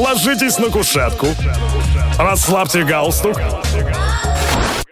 ложитесь 0.00 0.58
на 0.58 0.70
кушетку, 0.70 1.28
расслабьте 2.18 2.82
галстук. 2.82 3.36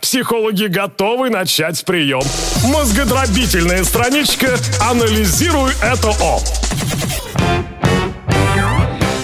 Психологи 0.01 0.67
готовы 0.67 1.31
начать 1.31 1.85
прием. 1.85 2.23
Мозгодробительная 2.65 3.85
страничка 3.85 4.57
«Анализируй 4.81 5.73
это 5.83 6.11
О». 6.21 6.41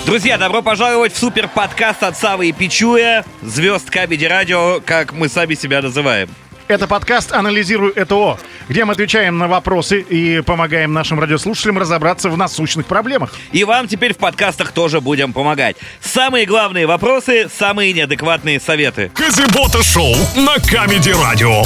Друзья, 0.07 0.37
добро 0.37 0.63
пожаловать 0.63 1.15
в 1.15 1.19
супер 1.19 1.49
подкаст 1.49 2.03
от 2.03 2.17
Савы 2.17 2.49
и 2.49 2.53
Пичуя, 2.53 3.25
звезд 3.43 3.89
Кабеди 3.89 4.27
Радио, 4.27 4.81
как 4.85 5.13
мы 5.13 5.29
сами 5.29 5.55
себя 5.55 5.81
называем. 5.81 6.29
Это 6.67 6.89
подкаст 6.89 7.33
«Анализируй 7.33 7.93
ЭТО», 7.95 8.39
где 8.71 8.87
мы 8.87 8.93
отвечаем 8.93 9.37
на 9.37 9.49
вопросы 9.49 10.01
и 10.01 10.41
помогаем 10.41 10.95
нашим 10.95 11.21
радиослушателям 11.21 11.77
разобраться 11.79 12.31
в 12.31 12.39
насущных 12.39 12.87
проблемах. 12.87 13.35
И 13.53 13.65
вам 13.65 13.87
теперь 13.87 14.15
в 14.15 14.17
подкастах 14.17 14.73
тоже 14.73 15.03
будем 15.03 15.35
помогать. 15.35 15.77
Самые 16.01 16.47
главные 16.47 16.87
вопросы, 16.87 17.51
самые 17.55 17.93
неадекватные 17.93 18.61
советы. 18.61 19.11
Казибота 19.15 19.83
шоу 19.83 20.15
на 20.37 20.55
Камеди 20.59 21.11
Радио. 21.11 21.65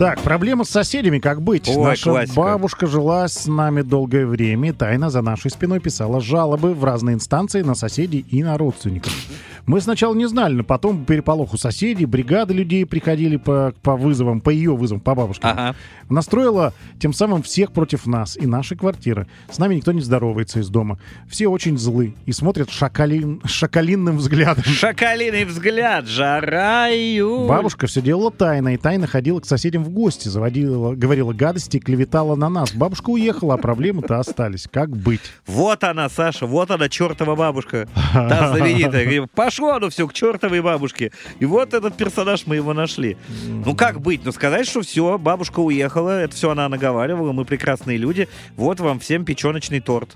Так, 0.00 0.22
проблема 0.22 0.64
с 0.64 0.70
соседями, 0.70 1.18
как 1.18 1.42
быть? 1.42 1.68
Ой, 1.68 1.76
Наша 1.76 2.10
классика. 2.10 2.40
бабушка 2.40 2.86
жила 2.86 3.28
с 3.28 3.46
нами 3.46 3.82
долгое 3.82 4.24
время 4.24 4.70
и 4.70 4.72
тайно 4.72 5.10
за 5.10 5.20
нашей 5.20 5.50
спиной 5.50 5.78
писала 5.78 6.22
жалобы 6.22 6.72
в 6.72 6.82
разные 6.84 7.16
инстанции 7.16 7.60
на 7.60 7.74
соседей 7.74 8.24
и 8.30 8.42
на 8.42 8.56
родственников. 8.56 9.12
Мы 9.66 9.80
сначала 9.82 10.14
не 10.14 10.26
знали, 10.26 10.54
но 10.54 10.64
потом 10.64 11.04
переполох 11.04 11.52
у 11.52 11.58
соседей, 11.58 12.06
бригады 12.06 12.54
людей 12.54 12.86
приходили 12.86 13.36
по, 13.36 13.74
по 13.82 13.94
вызовам, 13.94 14.40
по 14.40 14.48
ее 14.50 14.74
вызовам, 14.74 15.00
по 15.00 15.14
бабушке. 15.14 15.46
Ага. 15.46 15.76
Настроила 16.08 16.72
тем 16.98 17.12
самым 17.12 17.42
всех 17.42 17.70
против 17.72 18.06
нас 18.06 18.36
и 18.36 18.46
нашей 18.46 18.76
квартиры. 18.76 19.26
С 19.50 19.58
нами 19.58 19.76
никто 19.76 19.92
не 19.92 20.00
здоровается 20.00 20.60
из 20.60 20.68
дома. 20.70 20.98
Все 21.28 21.46
очень 21.46 21.78
злы 21.78 22.14
и 22.26 22.32
смотрят 22.32 22.70
шакалин, 22.70 23.42
шакалинным 23.44 24.16
взглядом. 24.16 24.64
Шакалиный 24.64 25.44
взгляд, 25.44 26.06
жара 26.06 26.90
июль. 26.90 27.46
Бабушка 27.46 27.86
все 27.86 28.00
делала 28.00 28.30
тайно, 28.30 28.74
и 28.74 28.76
тайно 28.76 29.06
ходила 29.06 29.40
к 29.40 29.46
соседям 29.46 29.84
в 29.84 29.89
гости, 29.90 30.28
заводила, 30.28 30.94
говорила 30.94 31.32
гадости 31.32 31.76
и 31.76 31.80
клеветала 31.80 32.36
на 32.36 32.48
нас. 32.48 32.72
Бабушка 32.72 33.10
уехала, 33.10 33.54
а 33.54 33.56
проблемы-то 33.58 34.18
остались. 34.18 34.66
Как 34.70 34.96
быть? 34.96 35.20
Вот 35.46 35.84
она, 35.84 36.08
Саша, 36.08 36.46
вот 36.46 36.70
она, 36.70 36.88
чертова 36.88 37.36
бабушка. 37.36 37.88
Та 38.12 38.50
знаменитая. 38.50 39.26
Пошло 39.34 39.72
оно 39.72 39.90
все 39.90 40.06
к 40.08 40.12
чертовой 40.12 40.60
бабушке. 40.60 41.12
И 41.38 41.44
вот 41.44 41.74
этот 41.74 41.96
персонаж, 41.96 42.46
мы 42.46 42.56
его 42.56 42.72
нашли. 42.72 43.16
Ну 43.46 43.74
как 43.74 44.00
быть? 44.00 44.24
Ну 44.24 44.32
сказать, 44.32 44.66
что 44.66 44.82
все, 44.82 45.18
бабушка 45.18 45.60
уехала, 45.60 46.20
это 46.20 46.34
все 46.34 46.50
она 46.50 46.68
наговаривала, 46.68 47.32
мы 47.32 47.44
прекрасные 47.44 47.98
люди. 47.98 48.28
Вот 48.56 48.80
вам 48.80 49.00
всем 49.00 49.24
печеночный 49.24 49.80
торт. 49.80 50.10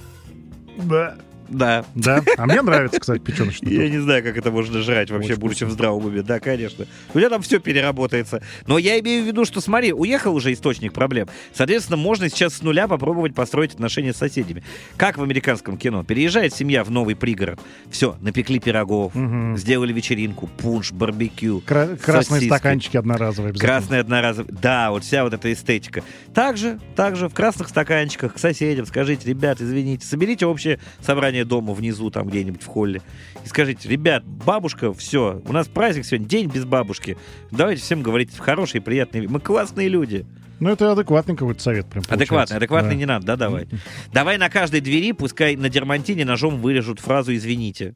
Да. 0.76 1.16
Да. 1.48 1.84
Да? 1.94 2.22
А 2.36 2.46
мне 2.46 2.62
нравится, 2.62 3.00
кстати, 3.00 3.20
печеночный 3.20 3.72
Я 3.72 3.88
не 3.88 3.98
знаю, 3.98 4.22
как 4.22 4.36
это 4.36 4.50
можно 4.50 4.80
жрать 4.80 5.10
вообще, 5.10 5.36
будучи 5.36 5.64
в 5.64 5.70
здравом 5.70 6.06
уме. 6.06 6.22
Да, 6.22 6.40
конечно. 6.40 6.86
У 7.12 7.18
тебя 7.18 7.28
там 7.30 7.42
все 7.42 7.58
переработается. 7.58 8.42
Но 8.66 8.78
я 8.78 8.98
имею 9.00 9.24
в 9.24 9.26
виду, 9.26 9.44
что 9.44 9.60
смотри, 9.60 9.92
уехал 9.92 10.34
уже 10.34 10.52
источник 10.52 10.92
проблем. 10.92 11.28
Соответственно, 11.52 11.96
можно 11.96 12.28
сейчас 12.28 12.54
с 12.54 12.62
нуля 12.62 12.88
попробовать 12.88 13.34
построить 13.34 13.74
отношения 13.74 14.12
с 14.12 14.16
соседями. 14.16 14.62
Как 14.96 15.18
в 15.18 15.22
американском 15.22 15.76
кино. 15.76 16.04
Переезжает 16.04 16.54
семья 16.54 16.84
в 16.84 16.90
новый 16.90 17.16
пригород. 17.16 17.60
Все, 17.90 18.16
напекли 18.20 18.58
пирогов, 18.58 19.12
сделали 19.56 19.92
вечеринку, 19.92 20.46
пунш, 20.46 20.92
барбекю. 20.92 21.62
Кра- 21.66 21.96
красные 21.96 22.24
сосиски. 22.40 22.46
стаканчики 22.46 22.96
одноразовые 22.96 23.50
обязательно. 23.50 23.72
Красный 23.72 24.00
одноразовый. 24.00 24.54
Да, 24.60 24.90
вот 24.90 25.04
вся 25.04 25.24
вот 25.24 25.34
эта 25.34 25.52
эстетика. 25.52 26.02
Также, 26.34 26.78
также 26.96 27.28
в 27.28 27.34
красных 27.34 27.68
стаканчиках 27.68 28.34
к 28.34 28.38
соседям 28.38 28.86
скажите, 28.86 29.28
ребят, 29.28 29.60
извините, 29.60 30.06
соберите 30.06 30.46
общее 30.46 30.78
собрание 31.00 31.33
дома 31.42 31.74
внизу, 31.74 32.10
там 32.10 32.28
где-нибудь 32.28 32.62
в 32.62 32.66
холле. 32.66 33.02
И 33.44 33.48
скажите, 33.48 33.88
ребят, 33.88 34.24
бабушка, 34.24 34.92
все, 34.92 35.42
у 35.44 35.52
нас 35.52 35.66
праздник 35.66 36.04
сегодня, 36.04 36.28
день 36.28 36.48
без 36.48 36.64
бабушки. 36.64 37.16
Давайте 37.50 37.82
всем 37.82 38.02
говорить 38.02 38.30
хорошие, 38.38 38.80
приятные. 38.80 39.26
Мы 39.26 39.40
классные 39.40 39.88
люди. 39.88 40.24
Ну, 40.60 40.70
это 40.70 40.92
адекватный 40.92 41.34
какой-то 41.34 41.60
совет 41.60 41.86
прям 41.86 42.04
Адекватный, 42.04 42.26
получается. 42.28 42.56
адекватный 42.56 42.90
Да. 42.90 42.96
не 42.96 43.06
надо, 43.06 43.26
да, 43.26 43.36
давай. 43.36 43.66
Давай 44.12 44.38
на 44.38 44.48
каждой 44.48 44.80
двери, 44.80 45.10
пускай 45.12 45.56
на 45.56 45.68
дермантине 45.68 46.24
ножом 46.24 46.60
вырежут 46.60 47.00
фразу 47.00 47.34
«извините». 47.34 47.94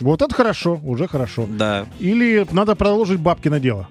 Вот 0.00 0.20
это 0.20 0.34
хорошо, 0.34 0.80
уже 0.82 1.08
хорошо. 1.08 1.46
Да. 1.48 1.86
Или 2.00 2.46
надо 2.50 2.76
продолжить 2.76 3.18
бабкино 3.20 3.60
дело. 3.60 3.88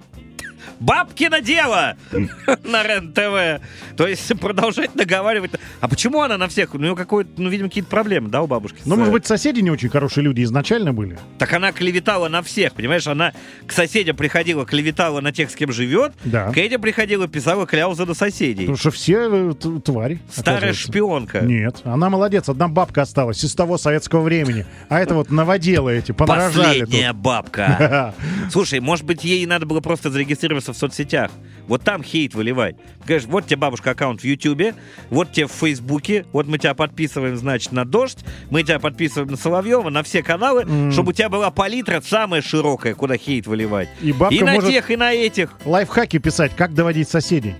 Бабкино 0.80 1.42
дело 1.42 1.96
на 2.64 2.84
РЕН-ТВ. 2.84 3.62
То 3.98 4.08
есть 4.08 4.40
продолжать 4.40 4.96
наговаривать. 4.96 5.52
А 5.80 5.88
почему 5.88 6.22
она 6.22 6.38
на 6.38 6.48
всех? 6.48 6.74
У 6.76 6.78
нее 6.78 6.96
какой-то, 6.96 7.30
ну, 7.38 7.50
видимо, 7.50 7.70
какие-то 7.70 7.90
проблемы, 7.90 8.30
да, 8.30 8.42
у 8.42 8.48
бабушки? 8.48 8.78
Ну, 8.86 8.96
может 8.96 9.14
быть, 9.14 9.26
соседи 9.26 9.62
не 9.62 9.72
очень 9.72 9.90
хорошие 9.90 10.24
люди 10.24 10.44
изначально 10.44 10.94
были. 10.94 11.18
Так 11.38 11.54
она 11.54 11.72
клеветала 11.72 12.28
на 12.28 12.42
всех, 12.42 12.74
понимаешь? 12.74 13.08
Она 13.08 13.34
к 13.66 13.72
соседям 13.72 14.16
приходила, 14.16 14.66
клеветала 14.66 15.22
на 15.22 15.32
тех, 15.32 15.50
с 15.50 15.56
кем 15.56 15.72
живет. 15.72 16.14
Да. 16.24 16.52
К 16.52 16.58
этим 16.58 16.82
приходила, 16.82 17.28
писала 17.28 17.66
кляузы 17.66 18.06
на 18.06 18.14
соседей. 18.14 18.62
Потому 18.62 18.78
что 18.78 18.92
все 18.92 19.52
э, 19.52 19.54
твари. 19.84 20.20
Старая 20.32 20.74
шпионка. 20.74 21.42
Нет, 21.42 21.82
она 21.84 22.10
молодец. 22.10 22.50
Одна 22.50 22.68
бабка 22.68 23.04
осталась 23.04 23.44
из 23.44 23.54
того 23.54 23.78
советского 23.78 24.22
времени. 24.22 24.66
А 24.90 25.00
это 25.00 25.16
вот 25.16 25.30
новоделы 25.32 25.96
эти, 25.98 26.12
понарожали 26.12 26.82
Последняя 26.82 27.12
тут. 27.14 27.22
бабка. 27.22 28.14
Слушай, 28.52 28.80
может 28.80 29.06
быть, 29.06 29.24
ей 29.24 29.46
надо 29.46 29.66
было 29.66 29.82
просто 29.82 30.10
зарегистрироваться 30.10 30.65
в 30.74 30.78
соцсетях. 30.78 31.32
Вот 31.68 31.82
там 31.82 32.04
хейт 32.04 32.36
выливать. 32.36 32.76
Говоришь, 33.06 33.26
вот 33.26 33.46
тебе 33.48 33.58
бабушка 33.58 33.92
аккаунт 33.92 34.22
в 34.22 34.24
Ютубе, 34.24 34.76
вот 35.10 35.32
тебе 35.32 35.48
в 35.48 35.52
Фейсбуке, 35.52 36.26
вот 36.32 36.46
мы 36.46 36.60
тебя 36.60 36.76
подписываем, 36.76 37.36
значит, 37.38 37.72
на 37.72 37.86
Дождь, 37.86 38.20
мы 38.52 38.62
тебя 38.62 38.78
подписываем 38.80 39.32
на 39.32 39.38
Соловьева, 39.38 39.90
на 39.90 40.04
все 40.04 40.22
каналы, 40.22 40.62
М. 40.62 40.92
чтобы 40.92 41.10
у 41.10 41.14
тебя 41.14 41.28
была 41.28 41.50
палитра 41.50 42.02
самая 42.02 42.44
широкая, 42.44 42.94
куда 42.94 43.18
хейт 43.18 43.48
выливать. 43.48 43.90
И 44.02 44.12
бабка 44.12 44.36
и 44.36 44.42
на 44.42 44.54
может 44.54 44.70
тех, 44.70 44.92
и 44.92 44.96
на 44.96 45.12
этих. 45.12 45.58
лайфхаки 45.66 46.20
писать, 46.20 46.52
как 46.56 46.76
доводить 46.76 47.10
соседей. 47.10 47.56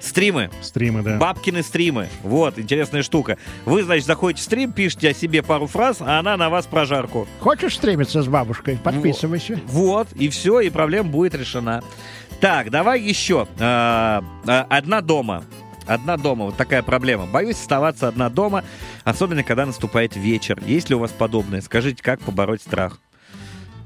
Стримы. 0.00 0.48
Стримы, 0.62 1.02
да. 1.02 1.18
Бабкины 1.18 1.62
стримы. 1.62 2.08
Вот, 2.22 2.58
интересная 2.58 3.02
штука. 3.02 3.36
Вы, 3.66 3.82
значит, 3.82 4.06
заходите 4.06 4.40
в 4.40 4.44
стрим, 4.44 4.72
пишете 4.72 5.10
о 5.10 5.14
себе 5.14 5.42
пару 5.42 5.66
фраз, 5.66 5.98
а 6.00 6.18
она 6.18 6.38
на 6.38 6.48
вас 6.48 6.64
прожарку. 6.66 7.28
Хочешь 7.40 7.74
стримиться 7.74 8.22
с 8.22 8.26
бабушкой? 8.26 8.78
Подписывайся. 8.82 9.60
Вот, 9.66 10.08
и 10.14 10.30
все, 10.30 10.60
и 10.60 10.70
проблема 10.70 11.10
будет 11.10 11.34
решена. 11.34 11.82
Так, 12.40 12.70
давай 12.70 13.00
еще. 13.00 13.46
А, 13.58 14.24
а, 14.46 14.66
Одна 14.68 15.00
дома. 15.00 15.44
Одна 15.86 16.16
дома, 16.16 16.44
вот 16.46 16.56
такая 16.56 16.82
проблема. 16.82 17.26
Боюсь 17.26 17.56
оставаться 17.56 18.06
одна 18.06 18.30
дома, 18.30 18.64
особенно 19.04 19.42
когда 19.42 19.66
наступает 19.66 20.14
вечер. 20.14 20.60
Есть 20.64 20.88
ли 20.88 20.94
у 20.94 21.00
вас 21.00 21.10
подобное? 21.10 21.60
Скажите, 21.60 22.02
как 22.02 22.20
побороть 22.20 22.62
страх? 22.62 23.00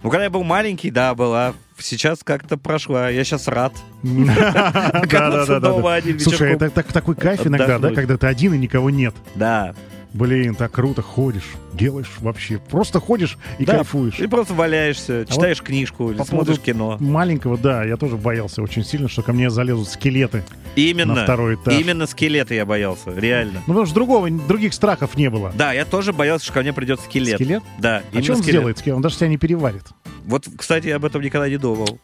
Ну, 0.03 0.11
когда 0.11 0.25
я 0.25 0.31
был 0.31 0.45
маленький, 0.45 0.91
да, 0.91 1.15
была. 1.15 1.55
Сейчас 1.79 2.23
как-то 2.23 2.59
прошла. 2.59 3.09
Я 3.09 3.25
сейчас 3.25 3.49
рад. 3.49 3.73
Оказаться 4.03 5.61
дома 5.61 5.95
один 5.95 6.21
Слушай, 6.21 6.53
это 6.53 6.69
так- 6.71 6.93
такой 6.93 7.15
кайф 7.15 7.47
иногда, 7.47 7.79
да, 7.79 7.91
когда 7.91 8.19
ты 8.19 8.27
один 8.27 8.53
и 8.55 8.59
никого 8.59 8.91
нет. 8.91 9.15
Да. 9.35 9.75
Блин, 10.15 10.55
так 10.55 10.71
круто 10.71 11.03
ходишь, 11.03 11.43
делаешь 11.73 12.11
вообще. 12.21 12.59
Просто 12.71 13.01
ходишь 13.01 13.37
и 13.59 13.65
Да, 13.65 13.75
кайфуешь. 13.79 14.21
И 14.21 14.29
просто 14.29 14.55
валяешься, 14.55 15.27
читаешь 15.29 15.61
книжку 15.61 16.11
или 16.11 16.19
по 16.19 16.25
смотришь 16.25 16.61
кино. 16.61 16.97
Маленького, 17.01 17.59
да, 17.59 17.83
я 17.85 17.97
тоже 17.97 18.17
боялся 18.17 18.63
очень 18.63 18.85
сильно, 18.85 19.09
что 19.09 19.23
ко 19.23 19.33
мне 19.33 19.51
залезут 19.51 19.89
скелеты 19.89 20.45
Именно. 20.77 21.15
на 21.17 21.25
второй 21.25 21.57
этаж. 21.57 21.75
Именно 21.75 22.07
скелеты 22.07 22.55
я 22.55 22.65
боялся, 22.65 23.11
реально. 23.13 23.55
Ну, 23.67 23.73
потому 23.75 23.87
что 23.87 23.95
другого, 23.97 24.31
других 24.31 24.73
страхов 24.73 25.17
не 25.17 25.29
было. 25.31 25.53
Да, 25.57 25.73
я 25.73 25.85
тоже 25.85 26.13
боялся, 26.13 26.45
что 26.45 26.55
ко 26.55 26.61
мне 26.61 26.73
придет 26.73 27.01
скелет. 27.01 27.35
Скелет? 27.35 27.65
Да, 27.81 28.03
А 28.13 28.23
что 28.23 28.35
он 28.35 28.39
скелет. 28.39 28.45
сделает? 28.45 28.79
скелет? 28.79 28.97
Он 28.97 29.03
даже 29.03 29.17
тебя 29.17 29.27
не 29.29 29.37
переварит. 29.37 29.83
Вот, 30.27 30.47
кстати, 30.57 30.87
я 30.87 30.97
об 30.97 31.05
этом 31.05 31.23
никогда 31.23 31.49
не 31.49 31.57
думал. 31.59 31.99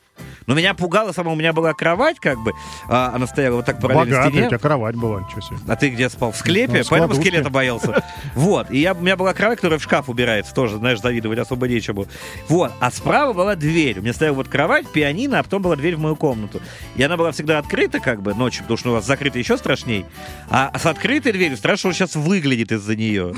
Но 0.47 0.55
меня 0.55 0.75
пугало 0.75 1.13
само, 1.13 1.33
у 1.33 1.37
меня 1.37 1.53
была 1.53 1.73
кровать, 1.75 2.19
как 2.19 2.39
бы, 2.39 2.53
а, 2.89 3.13
она 3.15 3.27
стояла 3.27 3.57
вот 3.57 3.67
так 3.67 3.81
параллельно 3.81 4.17
Богатый, 4.17 4.29
у 4.29 4.31
стене. 4.31 4.49
тебя 4.49 4.59
кровать 4.59 4.97
была, 4.97 5.21
ничего 5.21 5.41
себе. 5.41 5.59
А 5.67 5.77
ты 5.77 5.91
где 5.91 6.09
спал? 6.09 6.33
В 6.33 6.37
склепе? 6.37 6.79
Ну, 6.79 6.85
в 6.85 6.89
Поэтому 6.89 7.15
скелета 7.15 7.51
боялся. 7.51 8.05
Вот. 8.35 8.71
И 8.71 8.79
я, 8.79 8.95
у 8.95 9.01
меня 9.01 9.17
была 9.17 9.35
кровать, 9.35 9.57
которая 9.57 9.79
в 9.79 9.83
шкаф 9.83 10.09
убирается 10.09 10.55
тоже, 10.55 10.77
знаешь, 10.79 11.01
завидовать 11.01 11.39
особо 11.39 11.69
нечему. 11.69 12.07
Вот. 12.49 12.73
А 12.81 12.91
справа 12.91 13.33
была 13.33 13.57
дверь. 13.57 13.99
У 13.99 14.03
меня 14.03 14.13
стояла 14.13 14.37
вот 14.37 14.49
кровать, 14.49 14.91
пианино, 14.91 15.41
а 15.41 15.43
потом 15.43 15.63
была 15.63 15.77
дверь 15.77 15.97
в 15.97 16.01
мою 16.01 16.17
комнату. 16.17 16.61
И 16.97 17.03
она 17.03 17.17
была 17.17 17.33
всегда 17.33 17.59
открыта, 17.59 18.01
как 18.01 18.23
бы, 18.23 18.35
ночью, 18.35 18.63
потому 18.63 18.77
что 18.79 18.91
у 18.91 18.93
вас 18.95 19.07
закрыто 19.07 19.39
еще 19.39 19.57
страшней. 19.57 20.07
А 20.49 20.77
с 20.79 20.87
открытой 20.87 21.33
дверью 21.33 21.57
страшно, 21.57 21.93
что 21.93 22.07
сейчас 22.07 22.17
выглядит 22.17 22.73
из-за 22.73 22.97
нее. 22.97 23.35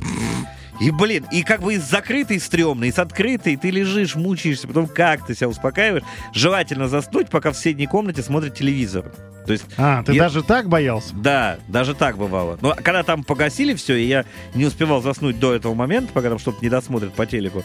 И, 0.83 0.91
блин, 0.91 1.25
и 1.31 1.43
как 1.45 1.63
бы 1.63 1.75
и 1.75 1.79
с 1.79 1.89
закрытой 1.89 2.41
стрёмно, 2.41 2.85
и 2.85 2.91
с 2.93 2.99
открытой 2.99 3.57
ты 3.57 3.71
лежишь, 3.71 4.17
мучаешься, 4.17 4.67
потом 4.67 4.89
как 4.89 5.25
ты 5.25 5.35
себя 5.35 5.49
успокаиваешь. 5.49 6.03
Желательно 6.35 6.89
заснуть, 6.89 7.29
пока 7.31 7.53
в 7.53 7.57
соседней 7.57 7.87
комнате 7.87 8.23
смотрит 8.23 8.55
телевизор. 8.55 9.13
То 9.47 9.53
есть 9.53 9.65
А, 9.77 10.03
ты 10.03 10.13
Я- 10.13 10.23
даже 10.25 10.43
так 10.43 10.69
боялся? 10.69 11.15
да, 11.15 11.59
даже 11.69 11.95
так 11.95 12.17
бывало. 12.17 12.59
Но 12.61 12.75
когда 12.77 13.03
там 13.03 13.23
погасили 13.25 13.75
все, 13.75 13.97
и 13.97 14.07
я 14.07 14.25
не 14.55 14.65
успевал 14.67 15.03
заснуть 15.03 15.39
до 15.39 15.53
этого 15.55 15.75
момента, 15.75 16.13
пока 16.13 16.29
там 16.29 16.39
что-то 16.39 16.59
не 16.63 16.69
досмотрят 16.69 17.13
по 17.15 17.27
телеку, 17.27 17.65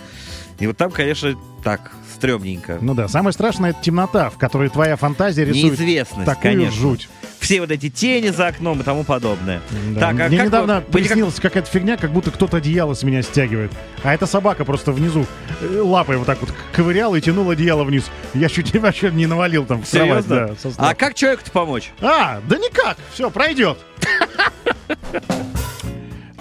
И 0.60 0.68
вот 0.68 0.76
там, 0.78 0.90
конечно, 0.92 1.36
так, 1.64 1.92
стрёмненько. 2.16 2.80
Ну 2.82 2.96
да, 2.96 3.08
самое 3.08 3.32
страшное 3.34 3.72
это 3.72 3.82
темнота, 3.82 4.30
в 4.30 4.38
которой 4.38 4.70
твоя 4.70 4.96
фантазия 4.96 5.46
рисует 5.46 5.80
Неизвестность, 5.80 6.26
такую 6.26 6.54
конечно. 6.54 6.80
жуть. 6.82 7.10
Все 7.40 7.62
вот 7.62 7.70
эти 7.70 7.90
тени 7.90 8.30
за 8.30 8.48
окном 8.48 8.80
и 8.82 8.84
тому 8.84 9.04
подобное. 9.04 9.62
Да. 9.94 10.00
Так, 10.00 10.20
а 10.20 10.28
Мне 10.28 10.38
как 10.38 10.48
недавно 10.48 10.84
вы- 10.88 11.00
приснилась 11.00 11.36
какая-то 11.36 11.70
фигня, 11.70 11.96
как 11.96 12.12
будто 12.12 12.32
кто-то 12.32 12.58
одеяло 12.58 12.96
с 12.96 13.04
меня 13.04 13.22
стягивает. 13.22 13.72
А 14.04 14.14
эта 14.16 14.26
собака 14.26 14.66
просто 14.66 14.92
внизу 14.92 15.28
э, 15.62 15.80
лапой 15.80 16.18
вот 16.18 16.26
так 16.26 16.42
вот 16.42 16.52
ковыряла 16.74 17.16
и 17.16 17.22
тянула 17.22 17.54
одеяло 17.54 17.84
вниз. 17.84 18.06
Я 18.34 18.50
чуть 18.50 18.74
вообще 18.80 19.12
не 19.12 19.28
навалил 19.28 19.66
там 19.66 19.84
в 19.84 19.90
кровать. 19.90 20.28
Да, 20.28 20.50
а 20.78 20.96
как 20.96 21.14
человеку-то 21.14 21.52
помочь? 21.52 21.92
А, 22.02 22.42
да 22.50 22.58
никак, 22.58 22.98
все, 23.14 23.30
пройдет. 23.30 23.78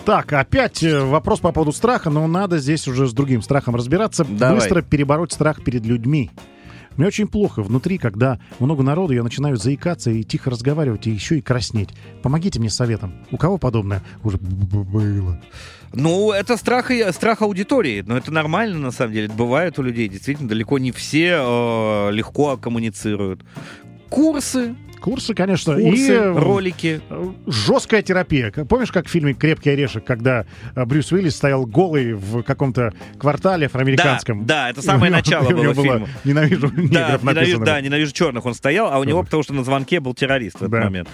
Так, 0.07 0.33
опять 0.35 0.85
э, 0.85 1.01
вопрос 1.01 1.41
по 1.41 1.51
поводу 1.51 1.73
страха, 1.73 2.11
но 2.11 2.25
надо 2.29 2.59
здесь 2.59 2.87
уже 2.87 3.09
с 3.09 3.13
другим 3.13 3.43
страхом 3.43 3.75
разбираться. 3.75 4.25
Давай. 4.25 4.55
Быстро 4.55 4.81
перебороть 4.81 5.33
страх 5.33 5.65
перед 5.65 5.85
людьми. 5.85 6.31
Мне 6.97 7.09
очень 7.09 7.27
плохо 7.27 7.61
внутри, 7.61 7.99
когда 7.99 8.39
много 8.61 8.85
народу, 8.85 9.15
я 9.15 9.25
начинаю 9.25 9.57
заикаться 9.57 10.13
и 10.13 10.23
тихо 10.23 10.51
разговаривать, 10.51 11.09
и 11.09 11.11
еще 11.11 11.39
и 11.39 11.41
краснеть. 11.41 11.89
Помогите 12.23 12.61
мне 12.61 12.71
советом. 12.71 13.15
У 13.33 13.37
кого 13.37 13.59
подобное 13.59 14.01
уже 14.23 14.39
было? 14.39 15.41
Ну, 15.93 16.31
это 16.31 16.57
страх, 16.57 16.93
страх 17.11 17.43
аудитории, 17.43 18.05
но 18.07 18.17
это 18.17 18.31
нормально, 18.31 18.79
на 18.79 18.91
самом 18.93 19.13
деле. 19.13 19.27
Это 19.27 19.35
бывает 19.35 19.77
у 19.81 19.83
людей, 19.83 20.09
действительно, 20.09 20.49
далеко 20.49 20.79
не 20.79 20.93
все 20.93 21.41
э, 21.41 22.13
легко 22.13 22.57
коммуницируют. 22.57 23.45
Курсы, 24.09 24.77
Курсы, 25.01 25.35
конечно. 25.35 25.75
курсы, 25.75 25.89
и 25.89 26.11
э, 26.11 26.33
ролики. 26.39 27.01
жесткая 27.47 28.03
терапия. 28.03 28.51
Помнишь, 28.51 28.91
как 28.91 29.07
в 29.07 29.11
фильме 29.11 29.35
«Крепкий 29.35 29.71
орешек», 29.71 30.05
когда 30.05 30.47
э, 30.75 30.85
Брюс 30.85 31.13
Уиллис 31.13 31.37
стоял 31.37 31.65
голый 31.67 32.15
в 32.15 32.43
каком-то 32.43 32.93
квартале 33.19 33.67
афроамериканском? 33.67 34.47
Да, 34.47 34.65
да, 34.65 34.71
это 34.71 34.83
самое 34.83 35.11
него- 35.13 35.19
начало 35.19 35.51
было 35.51 35.75
фильма. 35.75 36.09
«Ненавижу 36.25 36.71
Да, 36.71 36.81
негров» 36.83 37.23
ненавижу, 37.23 37.25
написано. 37.35 37.65
да, 37.67 37.81
ненавижу 37.81 38.13
черных 38.13 38.45
он 38.47 38.55
стоял, 38.55 38.93
а 38.93 38.99
у 38.99 39.05
него, 39.05 39.23
потому 39.23 39.43
что 39.43 39.55
на 39.55 39.63
звонке 39.65 40.01
был 40.01 40.15
террорист 40.15 40.57
в 40.57 40.63
этот 40.63 40.71
Да. 40.73 40.81
момент. 40.85 41.09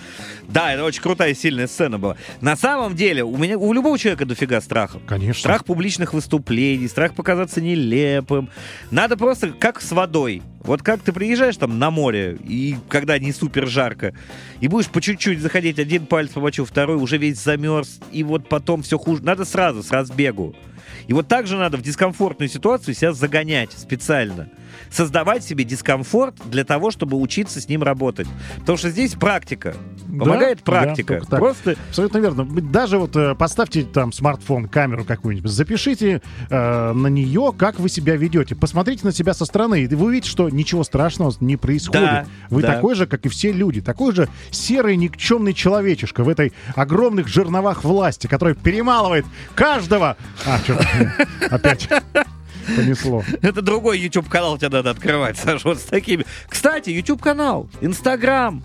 Да, 0.49 0.73
это 0.73 0.85
очень 0.85 1.03
крутая 1.03 1.31
и 1.33 1.35
сильная 1.35 1.67
сцена 1.67 1.99
была. 1.99 2.17
На 2.41 2.57
самом 2.57 2.95
деле, 2.95 3.25
у 3.25 3.37
меня 3.37 3.59
у 3.59 3.73
любого 3.73 3.99
человека 3.99 4.25
дофига 4.25 4.61
страха. 4.61 5.01
Конечно. 5.07 5.41
Страх 5.41 5.65
публичных 5.65 6.15
выступлений, 6.15 6.89
страх 6.89 7.15
показаться 7.15 7.61
нелепым. 7.61 8.49
Надо 8.91 9.17
просто, 9.17 9.49
как 9.51 9.81
с 9.81 9.93
водой. 9.93 10.43
Вот 10.65 10.83
как 10.83 11.01
ты 11.01 11.13
приезжаешь 11.13 11.57
там 11.57 11.79
на 11.79 11.91
море, 11.91 12.39
и 12.45 12.77
когда 12.89 13.19
не 13.19 13.33
супер 13.33 13.67
жарко, 13.67 14.15
и 14.61 14.69
будешь 14.69 14.89
по 14.89 15.01
чуть-чуть 15.01 15.41
заходить, 15.41 15.79
один 15.81 16.07
палец 16.07 16.31
помочу, 16.31 16.65
второй 16.65 16.97
уже 16.97 17.19
весь 17.19 17.41
замерз, 17.41 17.99
и 18.13 18.23
вот 18.23 18.49
потом 18.49 18.83
все 18.83 18.97
хуже. 18.97 19.25
Надо 19.25 19.45
сразу, 19.45 19.83
с 19.83 19.91
разбегу. 19.91 20.55
И 21.09 21.13
вот 21.13 21.27
так 21.27 21.49
же 21.49 21.57
надо 21.57 21.79
в 21.79 21.83
дискомфортную 21.83 22.49
ситуацию 22.49 22.95
себя 22.95 23.13
загонять 23.13 23.73
специально. 23.73 24.51
Создавать 24.91 25.45
себе 25.45 25.65
дискомфорт 25.65 26.35
для 26.45 26.65
того, 26.65 26.91
чтобы 26.91 27.19
учиться 27.19 27.61
с 27.61 27.69
ним 27.69 27.83
работать. 27.83 28.29
Потому 28.61 28.79
что 28.79 28.91
здесь 28.91 29.15
практика. 29.15 29.75
Да, 30.07 30.25
Помогает 30.25 30.59
да, 30.59 30.65
практика. 30.65 31.23
так. 31.29 31.39
Просто 31.39 31.77
Абсолютно 31.89 32.19
верно. 32.19 32.45
Даже 32.45 32.99
вот 32.99 33.17
э, 33.17 33.35
поставьте 33.35 33.83
там 33.83 34.13
смартфон, 34.13 34.69
камеру 34.69 35.05
какую-нибудь, 35.05 35.51
запишите 35.51 36.23
э, 36.51 36.93
на 36.93 37.07
нее, 37.09 37.53
как 37.57 37.79
вы 37.79 37.89
себя 37.89 38.17
ведете. 38.17 38.55
Посмотрите 38.55 39.05
на 39.05 39.13
себя 39.13 39.35
со 39.35 39.45
стороны, 39.45 39.83
и 39.83 39.95
вы 39.95 40.07
увидите, 40.07 40.31
что 40.31 40.49
ничего 40.49 40.85
страшного 40.85 41.33
не 41.41 41.57
происходит. 41.57 42.03
Да, 42.03 42.27
вы 42.51 42.63
да. 42.63 42.75
такой 42.75 42.95
же, 42.95 43.07
как 43.07 43.27
и 43.27 43.29
все 43.29 43.53
люди. 43.53 43.81
Такой 43.81 44.15
же 44.15 44.29
серый 44.51 44.97
никчемный 44.97 45.53
человечишка 45.53 46.25
в 46.25 46.29
этой 46.29 46.53
огромных 46.75 47.29
жерновах 47.29 47.85
власти, 47.85 48.27
который 48.27 48.55
перемалывает 48.55 49.27
каждого... 49.55 50.17
А, 50.47 50.59
что 50.59 50.79
опять 51.51 51.89
понесло. 52.77 53.25
Это 53.43 53.63
другой 53.63 53.99
YouTube-канал 53.99 54.59
тебе 54.59 54.71
надо 54.71 54.91
открывать, 54.91 55.37
Саша, 55.39 55.69
вот 55.69 55.79
с 55.79 55.85
такими. 55.85 56.25
Кстати, 56.49 56.91
YouTube-канал, 56.91 57.69
Инстаграм. 57.81 58.63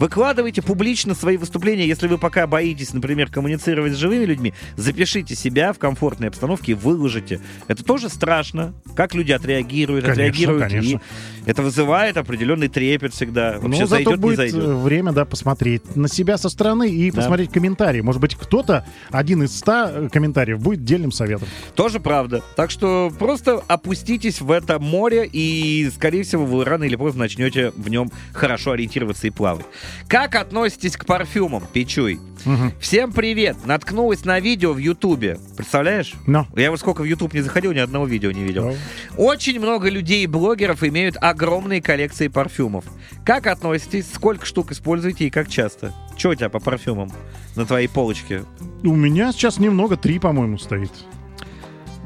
Выкладывайте 0.00 0.62
публично 0.62 1.14
свои 1.14 1.36
выступления. 1.36 1.86
Если 1.86 2.08
вы 2.08 2.16
пока 2.16 2.46
боитесь, 2.46 2.94
например, 2.94 3.30
коммуницировать 3.30 3.92
с 3.92 3.96
живыми 3.96 4.24
людьми, 4.24 4.54
запишите 4.76 5.34
себя 5.36 5.74
в 5.74 5.78
комфортной 5.78 6.28
обстановке 6.28 6.72
и 6.72 6.74
выложите. 6.74 7.38
Это 7.68 7.84
тоже 7.84 8.08
страшно. 8.08 8.72
Как 8.96 9.14
люди 9.14 9.30
отреагируют, 9.32 10.06
Конечно, 10.06 10.24
отреагируют. 10.24 10.62
конечно. 10.62 10.96
И 10.96 11.50
это 11.50 11.62
вызывает 11.62 12.16
определенный 12.16 12.68
трепет 12.68 13.12
всегда. 13.12 13.58
Вообще 13.58 13.68
Ну, 13.68 13.86
зато 13.86 13.88
зайдет, 13.88 14.12
не 14.12 14.16
будет 14.16 14.36
зайдет. 14.36 14.64
э, 14.64 14.74
время, 14.74 15.12
да, 15.12 15.26
посмотреть 15.26 15.94
на 15.96 16.08
себя 16.08 16.38
со 16.38 16.48
стороны 16.48 16.88
и 16.90 17.10
Да. 17.10 17.18
посмотреть 17.18 17.50
комментарии. 17.52 18.00
Может 18.00 18.22
быть, 18.22 18.34
кто-то, 18.36 18.86
один 19.10 19.42
из 19.42 19.54
ста 19.54 19.90
э, 19.92 20.08
комментариев, 20.10 20.60
будет 20.60 20.82
дельным 20.82 21.12
советом. 21.12 21.46
Тоже 21.74 22.00
правда. 22.00 22.42
Так 22.56 22.70
что 22.70 23.12
просто 23.18 23.62
опуститесь 23.68 24.40
в 24.40 24.50
это 24.50 24.78
море, 24.78 25.28
и, 25.30 25.90
скорее 25.94 26.22
всего, 26.22 26.46
вы 26.46 26.64
рано 26.64 26.84
или 26.84 26.96
поздно 26.96 27.20
начнете 27.24 27.72
в 27.76 27.90
нем 27.90 28.10
хорошо 28.32 28.72
ориентироваться 28.72 29.26
и 29.26 29.30
плавать. 29.30 29.66
Как 30.08 30.34
относитесь 30.34 30.96
к 30.96 31.06
парфюмам, 31.06 31.62
Пичуй? 31.72 32.20
Мгм. 32.44 32.72
Всем 32.80 33.12
привет! 33.12 33.56
Наткнулась 33.64 34.24
на 34.24 34.40
видео 34.40 34.72
в 34.72 34.78
Ютубе. 34.78 35.38
Представляешь? 35.56 36.14
Но. 36.26 36.46
Я 36.56 36.70
вот 36.70 36.80
сколько 36.80 37.02
в 37.02 37.04
Ютуб 37.04 37.34
не 37.34 37.40
заходил, 37.40 37.72
ни 37.72 37.78
одного 37.78 38.06
видео 38.06 38.30
не 38.30 38.42
видел. 38.42 38.70
Да. 38.70 38.76
Очень 39.16 39.60
много 39.60 39.88
людей 39.88 40.24
и 40.24 40.26
блогеров 40.26 40.82
имеют 40.82 41.16
огромные 41.20 41.82
коллекции 41.82 42.28
парфюмов. 42.28 42.84
Как 43.24 43.46
относитесь? 43.46 44.06
Сколько 44.12 44.46
штук 44.46 44.72
используете 44.72 45.26
и 45.26 45.30
как 45.30 45.48
часто? 45.48 45.92
Что 46.16 46.30
у 46.30 46.34
тебя 46.34 46.48
по 46.48 46.60
парфюмам 46.60 47.10
на 47.56 47.66
твоей 47.66 47.88
полочке? 47.88 48.44
У 48.82 48.94
меня 48.94 49.32
сейчас 49.32 49.58
немного, 49.58 49.96
три, 49.96 50.18
по-моему, 50.18 50.58
стоит. 50.58 50.90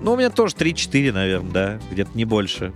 Ну, 0.01 0.13
у 0.13 0.17
меня 0.17 0.31
тоже 0.31 0.55
3-4, 0.55 1.13
наверное, 1.13 1.53
да, 1.53 1.81
где-то 1.91 2.11
не 2.15 2.25
больше. 2.25 2.73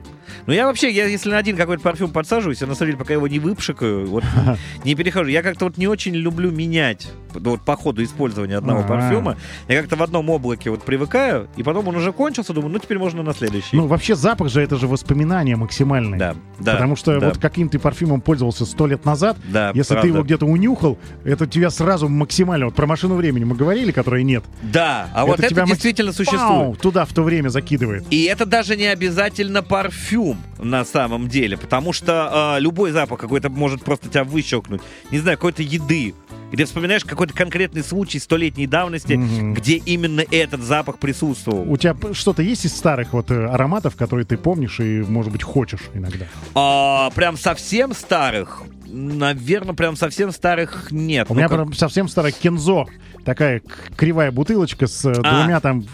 Ну, 0.47 0.53
я 0.53 0.67
вообще, 0.67 0.91
я, 0.91 1.07
если 1.07 1.31
на 1.31 1.39
один 1.39 1.57
какой-то 1.57 1.83
парфюм 1.83 2.11
подсаживаюсь, 2.11 2.61
я 2.61 2.67
на 2.67 2.75
самом 2.75 2.89
деле, 2.89 2.99
пока 2.99 3.15
его 3.15 3.29
не 3.29 3.39
выпшикаю, 3.39 4.07
вот 4.07 4.25
не 4.85 4.95
перехожу. 4.95 5.29
Я 5.31 5.43
как-то 5.43 5.67
вот 5.67 5.77
не 5.79 5.87
очень 5.87 6.15
люблю 6.15 6.51
менять 6.51 7.09
ну, 7.35 7.51
вот 7.51 7.63
по 7.63 7.77
ходу 7.77 8.03
использования 8.03 8.57
одного 8.57 8.81
А. 8.81 8.83
парфюма. 8.85 9.37
Я 9.69 9.81
как-то 9.81 9.97
в 9.97 10.03
одном 10.03 10.31
облаке 10.31 10.71
вот 10.71 10.83
привыкаю, 10.83 11.49
и 11.57 11.63
потом 11.63 11.89
он 11.89 11.97
уже 11.97 12.13
кончился, 12.13 12.53
думаю, 12.53 12.73
ну, 12.73 12.79
теперь 12.79 12.99
можно 12.99 13.23
на 13.23 13.35
следующий. 13.35 13.77
Ну, 13.77 13.87
вообще 13.87 14.15
запах 14.15 14.49
же 14.51 14.61
это 14.61 14.77
же 14.77 14.87
воспоминание 14.87 15.57
максимальное. 15.57 16.19
да, 16.19 16.35
да. 16.59 16.73
Потому 16.75 16.97
что 16.97 17.19
да, 17.19 17.29
вот 17.29 17.39
каким 17.39 17.69
ты 17.69 17.79
парфюмом 17.79 18.21
пользовался 18.21 18.65
сто 18.65 18.87
лет 18.87 19.05
назад, 19.05 19.37
да, 19.45 19.71
если 19.75 19.95
правда. 19.95 20.03
ты 20.03 20.15
его 20.15 20.25
где-то 20.25 20.47
унюхал, 20.47 20.99
это 21.25 21.47
тебя 21.47 21.71
сразу 21.71 22.09
максимально... 22.09 22.67
Вот 22.67 22.75
про 22.75 22.87
машину 22.87 23.15
времени 23.15 23.45
мы 23.45 23.55
говорили, 23.55 23.93
которой 23.93 24.25
нет. 24.25 24.45
Да, 24.63 25.09
а 25.15 25.27
вот 25.27 25.39
это 25.39 25.49
тебя 25.49 25.63
макс- 25.63 25.73
действительно 25.73 26.13
существует. 26.13 26.41
Пау, 26.41 26.77
туда 26.77 27.05
в 27.05 27.13
то 27.13 27.23
время 27.23 27.49
закидывает. 27.49 28.05
И 28.11 28.25
это 28.25 28.47
даже 28.47 28.77
не 28.77 28.87
обязательно 28.87 29.63
парфюм 29.63 30.18
на 30.59 30.85
самом 30.85 31.29
деле, 31.29 31.56
потому 31.56 31.93
что 31.93 32.55
э, 32.56 32.61
любой 32.61 32.91
запах 32.93 33.19
какой-то 33.20 33.49
может 33.50 33.82
просто 33.82 34.09
тебя 34.09 34.25
выщелкнуть. 34.25 34.81
Не 35.11 35.19
знаю, 35.19 35.37
какой-то 35.38 35.62
еды. 35.62 36.15
Ты 36.50 36.65
вспоминаешь 36.65 37.05
какой-то 37.05 37.35
конкретный 37.35 37.82
случай 37.85 38.19
столетней 38.19 38.67
давности, 38.67 39.12
Мгм. 39.12 39.53
где 39.55 39.76
именно 39.76 40.25
этот 40.31 40.62
запах 40.62 40.99
присутствовал. 40.99 41.70
У 41.70 41.76
тебя 41.76 41.94
что-то 42.15 42.43
есть 42.43 42.65
из 42.65 42.75
старых 42.75 43.12
вот 43.12 43.31
э, 43.31 43.44
ароматов, 43.47 43.97
которые 43.97 44.25
ты 44.25 44.37
помнишь 44.38 44.81
и, 44.81 45.02
может 45.07 45.31
быть, 45.31 45.43
хочешь 45.43 45.83
иногда? 45.95 46.25
А, 46.54 47.11
прям 47.11 47.37
совсем 47.37 47.93
старых? 47.93 48.62
Наверное, 48.87 49.75
прям 49.75 49.97
совсем 49.97 50.33
старых 50.33 50.90
нет. 50.90 51.26
У 51.28 51.35
Ну, 51.35 51.40
меня 51.40 51.49
как- 51.49 51.59
прям 51.59 51.73
совсем 51.75 52.09
старая 52.09 52.33
Кензо. 52.33 52.87
Такая 53.25 53.63
кривая 53.97 54.31
бутылочка 54.33 54.87
с 54.87 55.05
э, 55.05 55.13
А. 55.23 55.41
двумя 55.43 55.61
там 55.61 55.85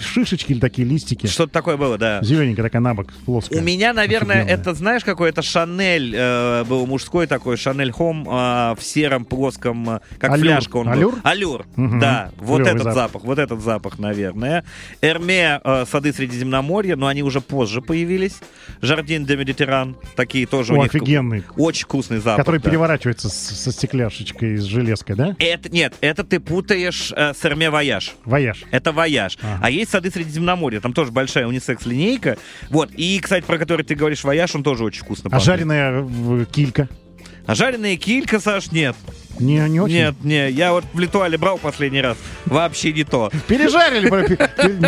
шишечки 0.00 0.52
или 0.52 0.60
такие 0.60 0.86
листики. 0.86 1.26
Что-то 1.26 1.52
такое 1.52 1.76
было, 1.76 1.98
да. 1.98 2.22
Зелененькая 2.22 2.64
такая 2.64 2.80
на 2.80 2.94
бок, 2.94 3.12
плоская. 3.24 3.60
У 3.60 3.62
меня, 3.64 3.92
наверное, 3.92 4.38
Офигенная. 4.42 4.60
это, 4.60 4.74
знаешь, 4.74 5.04
какой 5.04 5.30
это 5.30 5.42
Шанель 5.42 6.14
э, 6.16 6.64
был 6.64 6.86
мужской 6.86 7.26
такой, 7.26 7.56
Шанель 7.56 7.90
Хом 7.90 8.26
э, 8.28 8.74
в 8.74 8.78
сером 8.80 9.24
плоском, 9.24 9.88
э, 9.90 10.00
как 10.18 10.32
Аллюр. 10.32 10.46
фляжка 10.46 10.76
он 10.76 10.90
был. 10.92 11.14
Аллюр? 11.22 11.66
Мгм. 11.76 12.00
да. 12.00 12.30
Вот 12.38 12.56
Клёвый 12.62 12.72
этот 12.72 12.82
запах. 12.84 12.94
запах. 12.94 13.24
вот 13.24 13.38
этот 13.38 13.60
запах, 13.60 13.98
наверное. 13.98 14.64
Эрме 15.02 15.60
э, 15.62 15.84
Сады 15.90 16.12
Средиземноморья, 16.12 16.96
но 16.96 17.06
они 17.06 17.22
уже 17.22 17.40
позже 17.40 17.82
появились. 17.82 18.38
Jardin 18.82 19.24
de 19.24 19.36
Méditerranée, 19.36 19.96
такие 20.16 20.46
тоже 20.46 20.72
у 20.74 20.76
О, 20.80 20.82
них. 20.84 20.94
офигенный. 20.94 21.42
Очень 21.56 21.84
вкусный 21.84 22.18
запах. 22.18 22.38
который 22.44 22.60
да. 22.60 22.68
переворачивается 22.70 23.28
со 23.28 23.72
стекляшечкой 23.72 24.56
с 24.56 24.64
железкой, 24.64 25.16
да? 25.16 25.36
Это, 25.38 25.68
нет, 25.70 25.94
это 26.00 26.24
ты 26.24 26.40
путаешь 26.68 27.12
э, 27.16 27.32
с 27.34 27.44
Hermès 27.44 27.70
Voyage. 27.70 28.12
Voyage. 28.26 28.58
Это 28.70 28.92
вояж. 28.92 29.38
Ага. 29.42 29.58
А 29.62 29.70
есть 29.70 29.90
сады 29.90 30.10
Средиземноморья, 30.10 30.80
там 30.80 30.92
тоже 30.92 31.10
большая 31.12 31.46
унисекс-линейка. 31.46 32.36
Вот. 32.68 32.90
И, 32.92 33.18
кстати, 33.20 33.44
про 33.44 33.56
который 33.58 33.84
ты 33.84 33.94
говоришь 33.94 34.22
вояж, 34.24 34.54
он 34.54 34.62
тоже 34.62 34.84
очень 34.84 35.00
вкусно 35.02 35.28
А 35.28 35.30
пахнет. 35.30 35.46
жареная 35.46 36.00
в- 36.02 36.44
килька? 36.46 36.88
А 37.46 37.54
жареная 37.54 37.96
килька, 37.96 38.38
Саш, 38.38 38.70
нет. 38.72 38.94
Не, 39.40 39.60
не 39.68 39.80
очень? 39.80 39.94
Нет, 39.94 40.14
не. 40.22 40.50
Я 40.50 40.72
вот 40.72 40.84
в 40.92 40.98
Л'Этуале 40.98 41.38
брал 41.38 41.56
последний 41.56 42.02
раз. 42.02 42.18
Вообще 42.44 42.92
не 42.92 43.04
то. 43.04 43.30
Пережарили, 43.46 44.08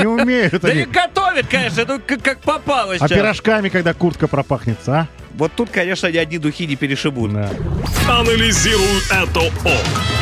не 0.01 0.07
умеют 0.07 0.61
Да 0.61 0.75
не 0.75 0.83
они. 0.83 0.93
готовят, 0.93 1.47
конечно, 1.47 1.85
ну 1.89 2.01
как, 2.07 2.41
попало 2.41 2.95
А 3.01 3.09
пирожками, 3.09 3.71
когда 3.71 3.95
куртка 3.95 4.29
пропахнется, 4.29 4.93
а? 4.93 5.09
Вот 5.35 5.53
тут, 5.57 5.71
конечно, 5.71 6.09
ни 6.09 6.17
одни 6.19 6.37
духи 6.39 6.67
не 6.67 6.77
перешибут. 6.77 7.33
Да. 7.33 7.51
Анализируй 8.09 8.99
это 9.11 9.41
О. 9.41 10.20